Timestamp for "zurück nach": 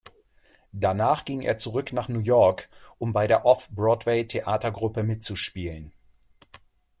1.59-2.07